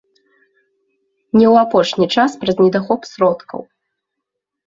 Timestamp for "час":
2.15-2.31